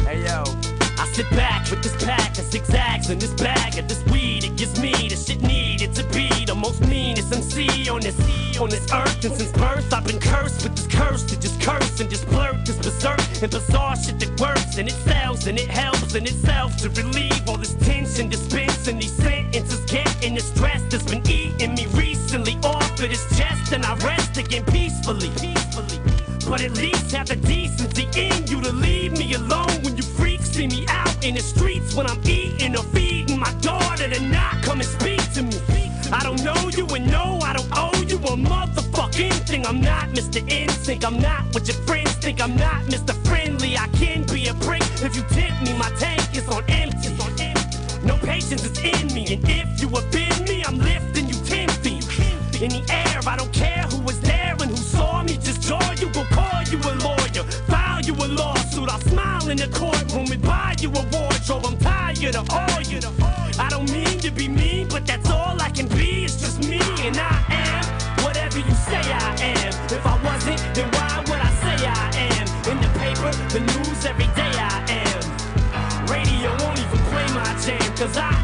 Hey 0.04 0.22
yo. 0.22 0.44
I 0.98 1.06
sit 1.12 1.30
back 1.30 1.70
with 1.70 1.82
this 1.82 1.96
pack 2.04 2.36
of 2.36 2.44
zigzags 2.44 3.08
and 3.08 3.20
this 3.20 3.32
bag 3.32 3.78
of 3.78 3.88
this 3.88 4.04
weed. 4.06 4.44
It 4.44 4.56
gives 4.56 4.78
me 4.80 4.92
the 5.08 5.16
shit 5.16 5.40
needed 5.40 5.94
to 5.94 6.04
be 6.08 6.28
the 6.44 6.54
most 6.54 6.86
meanest 6.86 7.32
MC 7.32 7.88
on 7.88 8.00
this 8.00 8.18
on 8.58 8.68
this 8.68 8.92
earth. 8.92 9.24
And 9.24 9.34
since 9.34 9.52
birth, 9.52 9.94
I've 9.94 10.04
been 10.04 10.20
cursed 10.20 10.64
with 10.64 10.76
this 10.76 10.86
curse 10.86 11.22
to 11.24 11.40
just 11.40 11.58
curse 11.60 12.00
and 12.00 12.10
just 12.10 12.28
blurt 12.28 12.66
this 12.66 12.76
berserk 12.76 13.20
and 13.40 13.50
bizarre 13.50 13.96
shit 13.96 14.20
that 14.20 14.38
works 14.38 14.76
and 14.76 14.88
it 14.88 14.98
sells 15.08 15.46
and 15.46 15.58
it 15.58 15.70
helps 15.70 16.14
in 16.14 16.24
itself 16.26 16.76
to 16.78 16.90
relieve 16.90 17.48
all 17.48 17.56
this 17.56 17.74
tension, 17.74 18.28
dispensing 18.28 18.98
these 18.98 19.12
sentences, 19.12 19.80
getting 19.86 20.34
the 20.34 20.40
stress 20.42 20.82
that's 20.90 21.04
been 21.04 21.26
eating 21.28 21.74
me 21.74 21.86
recently 21.94 22.58
off 22.62 22.87
of 23.00 23.10
this 23.10 23.38
chest, 23.38 23.72
and 23.72 23.84
I 23.84 23.94
rest 23.96 24.36
again 24.36 24.64
peacefully. 24.64 25.30
Peacefully. 25.40 26.00
But 26.48 26.62
at 26.62 26.72
least 26.72 27.12
have 27.12 27.28
the 27.28 27.36
decency 27.36 28.08
in 28.16 28.46
you 28.46 28.60
to 28.60 28.72
leave 28.72 29.12
me 29.12 29.34
alone 29.34 29.82
when 29.82 29.96
you 29.96 30.02
freaks 30.02 30.50
see 30.50 30.66
me 30.66 30.84
out 30.88 31.24
in 31.24 31.34
the 31.34 31.40
streets 31.40 31.94
when 31.94 32.06
I'm 32.06 32.20
eating 32.26 32.74
or 32.76 32.82
feeding 32.84 33.38
my 33.38 33.52
daughter 33.60 34.08
to 34.08 34.20
not 34.22 34.62
come 34.62 34.80
and 34.80 34.88
speak 34.88 35.20
to 35.34 35.42
me. 35.42 35.60
I 36.12 36.22
don't 36.22 36.42
know 36.42 36.70
you 36.76 36.86
and 36.86 37.06
no, 37.10 37.38
I 37.42 37.52
don't 37.52 37.70
owe 37.76 38.02
you 38.02 38.16
a 38.16 38.36
motherfucking 38.36 39.46
thing. 39.46 39.66
I'm 39.66 39.80
not 39.80 40.08
Mr. 40.08 40.40
Instinct, 40.50 41.04
I'm 41.04 41.20
not 41.20 41.44
what 41.52 41.68
your 41.68 41.76
friends 41.86 42.14
think. 42.14 42.40
I'm 42.40 42.56
not 42.56 42.82
Mr. 42.86 43.14
Friendly, 43.26 43.76
I 43.76 43.86
can 43.88 44.24
be 44.24 44.48
a 44.48 44.54
prick 44.54 44.82
if 45.02 45.14
you 45.14 45.22
tip 45.30 45.52
me. 45.62 45.76
My 45.78 45.90
tank 45.98 46.34
is 46.34 46.48
on 46.48 46.64
empty. 46.68 47.08
No 48.04 48.16
patience 48.18 48.64
is 48.64 48.78
in 48.78 49.14
me, 49.14 49.34
and 49.34 49.44
if 49.48 49.80
you 49.80 49.88
offend 49.88 50.14
me, 50.14 50.27
Tired 62.30 62.46
of 62.46 62.52
all 62.52 62.82
you. 62.82 63.00
I 63.58 63.70
don't 63.70 63.90
mean 63.90 64.18
to 64.20 64.30
be 64.30 64.48
mean, 64.48 64.86
but 64.88 65.06
that's 65.06 65.30
all 65.30 65.58
I 65.62 65.70
can 65.70 65.88
be. 65.88 66.24
It's 66.24 66.38
just 66.38 66.68
me, 66.68 66.78
and 67.00 67.16
I 67.16 67.42
am 67.48 67.84
whatever 68.22 68.58
you 68.58 68.74
say 68.74 69.00
I 69.00 69.34
am. 69.40 69.72
If 69.90 70.04
I 70.04 70.22
wasn't, 70.22 70.60
then 70.74 70.90
why 70.90 71.24
would 71.26 71.40
I 71.40 71.50
say 71.62 71.86
I 71.86 72.10
am? 72.28 72.46
In 72.70 72.82
the 72.82 72.90
paper, 72.98 73.32
the 73.48 73.60
news, 73.60 74.04
every 74.04 74.26
day 74.36 74.52
I 74.60 74.84
am. 74.90 76.06
Radio 76.06 76.50
won't 76.60 76.78
even 76.78 76.98
play 77.08 77.26
my 77.32 77.48
jam, 77.64 77.96
cause 77.96 78.18
I 78.18 78.37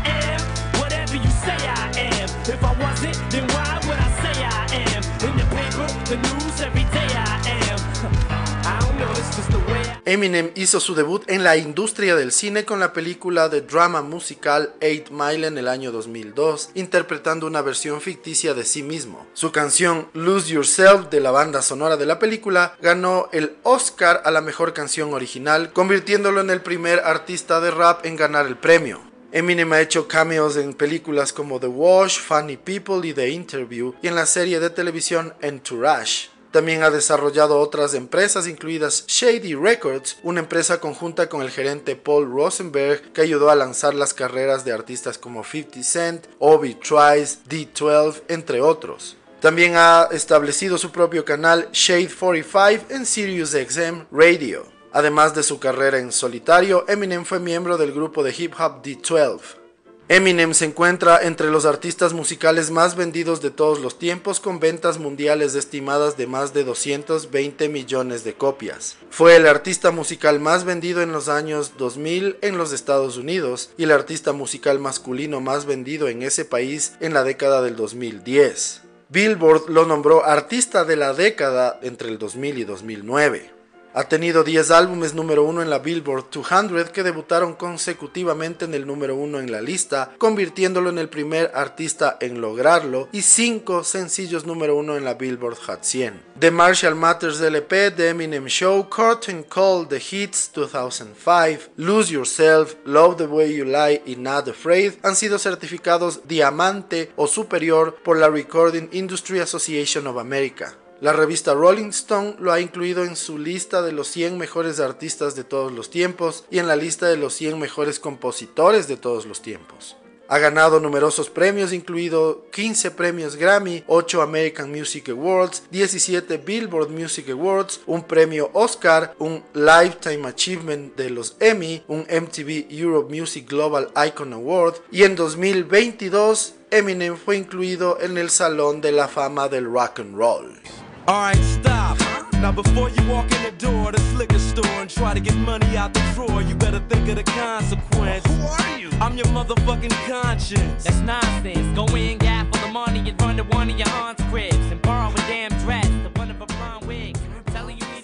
Eminem 10.07 10.51
hizo 10.55 10.81
su 10.81 10.95
debut 10.95 11.23
en 11.29 11.45
la 11.45 11.57
industria 11.57 12.15
del 12.15 12.31
cine 12.31 12.67
con 12.67 12.79
la 12.79 12.93
película 12.93 13.49
de 13.49 13.63
drama 13.63 14.03
musical 14.03 14.75
8 14.83 15.05
Mile 15.11 15.47
en 15.47 15.57
el 15.57 15.67
año 15.67 15.93
2002, 15.93 16.71
interpretando 16.75 17.47
una 17.47 17.63
versión 17.63 18.03
ficticia 18.03 18.53
de 18.53 18.65
sí 18.65 18.83
mismo. 18.83 19.27
Su 19.33 19.51
canción 19.51 20.09
Lose 20.13 20.53
Yourself 20.53 21.09
de 21.09 21.21
la 21.21 21.31
banda 21.31 21.63
sonora 21.63 21.97
de 21.97 22.05
la 22.05 22.19
película 22.19 22.77
ganó 22.83 23.31
el 23.33 23.57
Oscar 23.63 24.21
a 24.27 24.31
la 24.31 24.43
mejor 24.43 24.75
canción 24.75 25.15
original, 25.15 25.73
convirtiéndolo 25.73 26.43
en 26.43 26.51
el 26.51 26.61
primer 26.61 27.01
artista 27.01 27.63
de 27.63 27.71
rap 27.71 28.05
en 28.05 28.17
ganar 28.17 28.47
el 28.47 28.57
premio. 28.57 29.01
Eminem 29.33 29.73
ha 29.73 29.81
hecho 29.81 30.07
cameos 30.07 30.59
en 30.59 30.75
películas 30.75 31.33
como 31.33 31.59
The 31.59 31.67
Wash, 31.67 32.21
Funny 32.21 32.59
People 32.59 33.09
y 33.09 33.15
The 33.15 33.31
Interview 33.31 33.95
y 34.03 34.09
en 34.09 34.15
la 34.17 34.27
serie 34.27 34.61
de 34.61 34.69
televisión 34.69 35.33
Entourage. 35.41 36.34
También 36.55 36.85
ha 36.85 36.91
desarrollado 36.91 37.59
otras 37.59 37.95
empresas, 37.95 38.47
incluidas 38.47 39.07
Shady 39.09 39.57
Records, 39.57 40.19
una 40.23 40.39
empresa 40.39 40.79
conjunta 40.79 41.29
con 41.29 41.43
el 41.43 41.51
gerente 41.51 41.97
Paul 41.97 42.31
Rosenberg 42.31 43.13
que 43.13 43.23
ayudó 43.23 43.51
a 43.51 43.57
lanzar 43.57 43.93
las 43.93 44.15
carreras 44.15 44.65
de 44.65 44.71
artistas 44.71 45.19
como 45.19 45.43
50 45.43 45.83
Cent, 45.83 46.27
Obi 46.39 46.77
Trice, 46.77 47.39
D12, 47.49 48.23
entre 48.29 48.61
otros. 48.61 49.17
También 49.41 49.73
ha 49.75 50.07
establecido 50.13 50.79
su 50.79 50.93
propio 50.93 51.25
canal 51.25 51.71
Shade 51.73 52.11
45 52.17 52.85
en 52.89 53.05
SiriusXM 53.05 54.05
Radio. 54.13 54.65
Además 54.93 55.35
de 55.35 55.43
su 55.43 55.59
carrera 55.59 55.99
en 55.99 56.13
solitario, 56.13 56.85
Eminem 56.87 57.25
fue 57.25 57.41
miembro 57.41 57.77
del 57.79 57.91
grupo 57.91 58.23
de 58.23 58.33
hip 58.33 58.55
hop 58.61 58.81
D12. 58.81 59.64
Eminem 60.07 60.53
se 60.53 60.67
encuentra 60.67 61.23
entre 61.23 61.51
los 61.51 61.65
artistas 61.65 62.13
musicales 62.13 62.71
más 62.71 62.95
vendidos 62.95 63.41
de 63.41 63.51
todos 63.51 63.81
los 63.81 63.99
tiempos 63.99 64.39
con 64.39 64.61
ventas 64.61 64.99
mundiales 64.99 65.55
estimadas 65.55 66.19
de 66.19 66.27
más 66.27 66.53
de 66.53 66.63
220 66.63 67.71
millones 67.71 68.23
de 68.23 68.35
copias. 68.35 68.99
Fue 69.09 69.35
el 69.37 69.47
artista 69.47 69.93
musical 69.93 70.41
más 70.41 70.65
vendido 70.65 71.01
en 71.01 71.11
los 71.11 71.31
años 71.31 71.79
2000 71.79 72.37
en 72.43 72.59
los 72.59 72.75
Estados 72.75 73.17
Unidos 73.17 73.71
y 73.79 73.85
el 73.85 73.93
artista 73.93 74.35
musical 74.35 74.79
masculino 74.79 75.41
más 75.41 75.65
vendido 75.65 76.09
en 76.09 76.23
ese 76.23 76.45
país 76.45 76.93
en 77.01 77.15
la 77.15 77.25
década 77.25 77.63
del 77.63 77.75
2010. 77.75 78.83
Billboard 79.09 79.71
lo 79.71 79.87
nombró 79.87 80.27
artista 80.27 80.85
de 80.85 80.97
la 80.97 81.15
década 81.15 81.79
entre 81.83 82.11
el 82.11 82.19
2000 82.19 82.59
y 82.59 82.65
2009. 82.65 83.54
Ha 83.97 84.09
tenido 84.09 84.43
10 84.43 84.73
álbumes 84.73 85.15
número 85.15 85.45
1 85.45 85.63
en 85.63 85.71
la 85.71 85.79
Billboard 85.79 86.25
200 86.33 86.91
que 86.91 87.05
debutaron 87.05 87.55
consecutivamente 87.55 88.65
en 88.65 88.75
el 88.75 88.89
número 88.89 89.15
1 89.15 89.39
en 89.39 89.53
la 89.53 89.61
lista, 89.61 90.13
convirtiéndolo 90.19 90.91
en 90.91 90.99
el 90.99 91.09
primer 91.09 91.53
artista 91.55 92.17
en 92.21 92.41
lograrlo, 92.41 93.09
y 93.13 93.23
5 93.23 93.85
sencillos 93.85 94.47
número 94.47 94.75
1 94.75 94.97
en 94.97 95.05
la 95.05 95.15
Billboard 95.15 95.59
Hot 95.59 95.85
100. 95.85 96.21
The 96.41 96.51
Marshall 96.51 96.97
Matters 96.97 97.41
LP, 97.41 97.93
The 97.93 98.09
Eminem 98.09 98.47
Show, 98.47 98.89
Curtain 98.91 99.45
Call, 99.45 99.87
The 99.87 100.03
Hits 100.11 100.51
2005, 100.53 101.71
Lose 101.77 102.13
Yourself, 102.13 102.75
Love 102.85 103.17
the 103.19 103.27
Way 103.27 103.55
You 103.55 103.65
Lie 103.65 104.03
y 104.05 104.17
Not 104.17 104.49
Afraid 104.49 104.95
han 105.05 105.15
sido 105.15 105.39
certificados 105.39 106.23
diamante 106.27 107.13
o 107.15 107.29
superior 107.29 107.95
por 108.03 108.19
la 108.19 108.29
Recording 108.29 108.89
Industry 108.91 109.39
Association 109.39 110.09
of 110.09 110.19
America. 110.19 110.75
La 111.05 111.13
revista 111.13 111.53
Rolling 111.53 111.91
Stone 111.91 112.37
lo 112.39 112.51
ha 112.51 112.61
incluido 112.61 113.05
en 113.05 113.15
su 113.15 113.37
lista 113.37 113.83
de 113.83 113.93
los 113.93 114.09
100 114.09 114.39
mejores 114.39 114.81
artistas 114.81 115.37
de 115.37 115.45
todos 115.45 115.71
los 115.71 115.91
tiempos 115.91 116.47
y 116.51 116.61
en 116.61 116.67
la 116.67 116.77
lista 116.77 117.09
de 117.09 117.19
los 117.19 117.35
100 117.35 117.59
mejores 117.59 118.01
compositores 118.01 118.89
de 118.89 118.97
todos 118.97 119.27
los 119.27 119.43
tiempos. 119.43 119.99
Ha 120.29 120.39
ganado 120.39 120.81
numerosos 120.81 121.29
premios, 121.29 121.75
incluido 121.75 122.47
15 122.53 122.91
premios 122.93 123.37
Grammy, 123.37 123.85
8 123.87 124.23
American 124.23 124.71
Music 124.71 125.11
Awards, 125.11 125.65
17 125.71 126.39
Billboard 126.39 126.89
Music 126.89 127.29
Awards, 127.29 127.83
un 127.85 128.05
premio 128.05 128.49
Oscar, 128.55 129.15
un 129.19 129.45
Lifetime 129.53 130.27
Achievement 130.27 130.97
de 130.97 131.11
los 131.11 131.37
Emmy, 131.39 131.85
un 131.87 132.07
MTV 132.11 132.69
Europe 132.71 133.15
Music 133.15 133.47
Global 133.47 133.91
Icon 134.07 134.33
Award 134.33 134.77
y 134.91 135.03
en 135.03 135.17
2022 135.17 136.55
Eminem 136.71 137.19
fue 137.19 137.37
incluido 137.37 138.01
en 138.01 138.17
el 138.17 138.31
Salón 138.31 138.81
de 138.81 138.93
la 138.93 139.07
Fama 139.07 139.51
del 139.51 139.67
Rock 139.67 140.01
and 140.01 140.17
Roll. 140.17 140.63
Alright, 141.07 141.37
stop. 141.37 141.99
Now 142.41 142.51
before 142.51 142.89
you 142.89 143.07
walk 143.11 143.31
in 143.31 143.43
the 143.43 143.53
door 143.59 143.91
of 143.91 143.93
this 143.93 144.15
liquor 144.15 144.39
store 144.39 144.81
and 144.81 144.89
try 144.89 145.13
to 145.13 145.21
get 145.21 145.35
money 145.37 145.77
out 145.77 145.93
the 145.93 146.01
drawer, 146.15 146.41
you 146.41 146.55
better 146.55 146.81
think 146.89 147.07
of 147.11 147.17
the 147.17 147.25
consequence. 147.25 148.27
Who 148.27 148.47
are 148.47 148.79
you? 148.79 148.89
I'm 149.03 149.15
your 149.15 149.27
motherfucking 149.27 149.93
conscience. 150.09 150.85
That's 150.85 151.01
nonsense. 151.01 151.77
Go 151.77 151.85
in, 151.95 152.17
gap 152.17 152.47
for 152.55 152.67
the 152.67 152.73
money, 152.73 153.11
and 153.11 153.21
run 153.21 153.37
to 153.37 153.45
one 153.45 153.69
of 153.69 153.79
your 153.79 153.89
aunt's 153.89 154.23
cribs 154.31 154.57
and 154.73 154.81
borrow 154.81 155.13
a 155.13 155.17
damn 155.29 155.51
dress, 155.61 155.87
the 155.87 156.11
one 156.19 156.31
of 156.31 156.41
a 156.41 156.47
blonde 156.47 156.87
wig. 156.87 157.17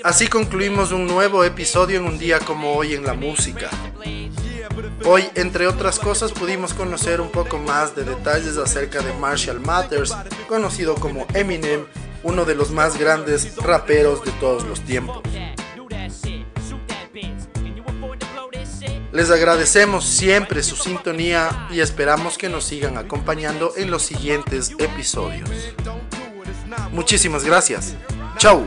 Así 0.04 0.28
concluimos 0.28 0.92
un 0.92 1.06
nuevo 1.06 1.42
episodio 1.44 2.00
en 2.00 2.06
un 2.06 2.18
día 2.18 2.38
como 2.38 2.74
hoy 2.74 2.94
en 2.94 3.04
la 3.04 3.14
música. 3.14 3.70
Hoy, 5.06 5.24
entre 5.34 5.66
otras 5.66 5.98
cosas, 5.98 6.32
pudimos 6.32 6.74
conocer 6.74 7.22
un 7.22 7.30
poco 7.30 7.58
más 7.58 7.96
de 7.96 8.04
detalles 8.04 8.58
acerca 8.58 9.00
de 9.00 9.12
Marshall 9.14 9.60
Mathers, 9.60 10.14
conocido 10.48 10.94
como 10.96 11.26
Eminem, 11.34 11.86
uno 12.22 12.44
de 12.44 12.54
los 12.54 12.70
más 12.70 12.98
grandes 12.98 13.56
raperos 13.56 14.24
de 14.24 14.32
todos 14.32 14.64
los 14.64 14.80
tiempos. 14.80 15.22
Les 19.12 19.30
agradecemos 19.30 20.04
siempre 20.04 20.62
su 20.62 20.76
sintonía 20.76 21.66
y 21.70 21.80
esperamos 21.80 22.38
que 22.38 22.48
nos 22.48 22.64
sigan 22.64 22.96
acompañando 22.96 23.72
en 23.76 23.90
los 23.90 24.02
siguientes 24.02 24.70
episodios. 24.78 25.50
Muchísimas 26.92 27.44
gracias. 27.44 27.96
Chau. 28.38 28.66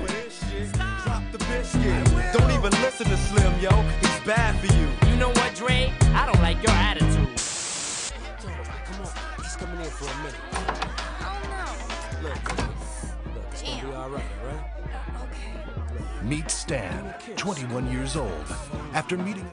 All 14.04 14.10
right, 14.10 14.24
all 14.42 14.48
right? 14.48 16.24
Meet 16.24 16.52
Stan, 16.52 17.14
21 17.38 17.90
years 17.90 18.18
old. 18.18 18.46
After 18.94 19.18
meeting 19.18 19.50